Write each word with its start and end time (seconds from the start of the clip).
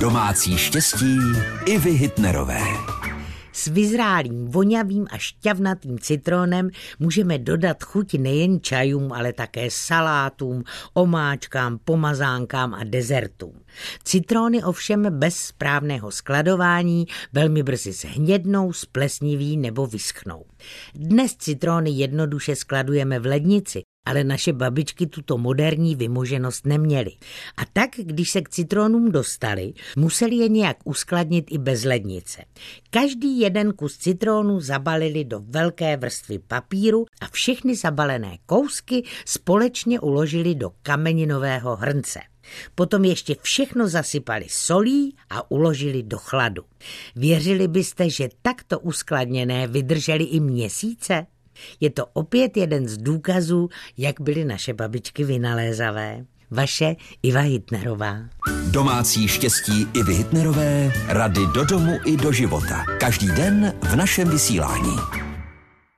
Domácí 0.00 0.58
štěstí 0.58 1.18
i 1.66 1.78
vy 1.78 1.90
Hitnerové. 1.90 2.60
S 3.52 3.66
vyzrálým, 3.66 4.48
vonavým 4.48 5.06
a 5.10 5.18
šťavnatým 5.18 5.98
citronem 5.98 6.70
můžeme 6.98 7.38
dodat 7.38 7.82
chuť 7.84 8.14
nejen 8.14 8.60
čajům, 8.60 9.12
ale 9.12 9.32
také 9.32 9.68
salátům, 9.70 10.64
omáčkám, 10.94 11.78
pomazánkám 11.84 12.74
a 12.74 12.84
dezertům. 12.84 13.52
Citrony 14.04 14.64
ovšem 14.64 15.18
bez 15.18 15.36
správného 15.36 16.10
skladování 16.10 17.06
velmi 17.32 17.62
brzy 17.62 17.92
zhnědnou, 17.92 18.72
splesniví 18.72 19.56
nebo 19.56 19.86
vyschnou. 19.86 20.44
Dnes 20.94 21.36
citrony 21.36 21.90
jednoduše 21.90 22.56
skladujeme 22.56 23.18
v 23.18 23.26
lednici, 23.26 23.82
ale 24.10 24.24
naše 24.24 24.52
babičky 24.52 25.06
tuto 25.06 25.38
moderní 25.38 25.96
vymoženost 25.96 26.66
neměly. 26.66 27.10
A 27.56 27.62
tak, 27.72 27.90
když 27.96 28.30
se 28.30 28.40
k 28.42 28.48
citronům 28.48 29.12
dostali, 29.12 29.72
museli 29.96 30.36
je 30.36 30.48
nějak 30.48 30.76
uskladnit 30.84 31.46
i 31.50 31.58
bez 31.58 31.84
lednice. 31.84 32.44
Každý 32.90 33.40
jeden 33.40 33.72
kus 33.72 33.98
citronu 33.98 34.60
zabalili 34.60 35.24
do 35.24 35.40
velké 35.44 35.96
vrstvy 35.96 36.38
papíru 36.38 37.06
a 37.20 37.28
všechny 37.28 37.76
zabalené 37.76 38.38
kousky 38.46 39.04
společně 39.26 40.00
uložili 40.00 40.54
do 40.54 40.70
kameninového 40.82 41.76
hrnce. 41.76 42.20
Potom 42.74 43.04
ještě 43.04 43.36
všechno 43.42 43.88
zasypali 43.88 44.46
solí 44.48 45.16
a 45.30 45.50
uložili 45.50 46.02
do 46.02 46.18
chladu. 46.18 46.62
Věřili 47.16 47.68
byste, 47.68 48.10
že 48.10 48.28
takto 48.42 48.78
uskladněné 48.78 49.66
vydrželi 49.66 50.24
i 50.24 50.40
měsíce? 50.40 51.26
Je 51.80 51.90
to 51.90 52.06
opět 52.12 52.56
jeden 52.56 52.88
z 52.88 52.98
důkazů, 52.98 53.68
jak 53.98 54.20
byly 54.20 54.44
naše 54.44 54.74
babičky 54.74 55.24
vynalézavé. 55.24 56.24
Vaše 56.50 56.96
Iva 57.22 57.40
Hitnerová. 57.40 58.16
Domácí 58.70 59.28
štěstí 59.28 59.86
Ivy 59.94 60.14
Hitnerové, 60.14 60.92
rady 61.06 61.40
do 61.54 61.64
domu 61.64 61.98
i 62.06 62.16
do 62.16 62.32
života. 62.32 62.84
Každý 63.00 63.26
den 63.26 63.72
v 63.82 63.96
našem 63.96 64.28
vysílání. 64.28 65.19